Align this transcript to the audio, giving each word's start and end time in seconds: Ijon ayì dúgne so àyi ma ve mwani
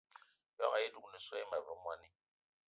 Ijon 0.55 0.73
ayì 0.77 0.87
dúgne 0.93 1.17
so 1.25 1.33
àyi 1.35 1.45
ma 1.49 1.57
ve 1.65 1.73
mwani 1.83 2.09